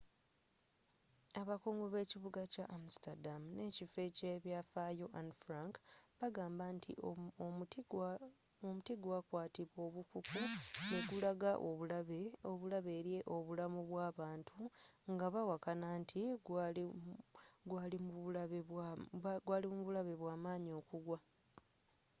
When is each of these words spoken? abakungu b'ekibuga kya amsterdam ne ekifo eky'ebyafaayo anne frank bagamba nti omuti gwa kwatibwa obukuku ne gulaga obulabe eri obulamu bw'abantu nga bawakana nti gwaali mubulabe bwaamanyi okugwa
abakungu 1.41 1.85
b'ekibuga 1.93 2.41
kya 2.53 2.65
amsterdam 2.77 3.41
ne 3.55 3.61
ekifo 3.69 3.97
eky'ebyafaayo 4.07 5.05
anne 5.19 5.33
frank 5.41 5.73
bagamba 6.19 6.65
nti 6.77 6.91
omuti 8.67 8.91
gwa 9.01 9.19
kwatibwa 9.27 9.81
obukuku 9.89 10.41
ne 10.89 10.99
gulaga 11.09 11.51
obulabe 12.49 12.91
eri 12.99 13.13
obulamu 13.35 13.79
bw'abantu 13.89 14.57
nga 15.11 15.25
bawakana 15.33 15.87
nti 16.01 16.19
gwaali 16.45 17.97
mubulabe 19.77 20.11
bwaamanyi 20.19 20.69
okugwa 20.79 21.17